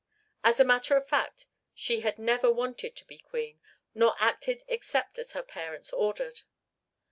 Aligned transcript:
As 0.43 0.59
a 0.59 0.63
matter 0.65 0.97
of 0.97 1.07
fact 1.07 1.45
she 1.75 1.99
had 1.99 2.17
never 2.17 2.51
wanted 2.51 2.95
to 2.95 3.05
be 3.05 3.19
Queen, 3.19 3.61
nor 3.93 4.15
acted 4.17 4.63
except 4.67 5.19
as 5.19 5.33
her 5.33 5.43
parents 5.43 5.93
ordered. 5.93 6.41